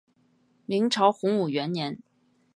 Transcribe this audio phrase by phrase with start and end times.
[0.65, 2.01] 明朝洪武元年。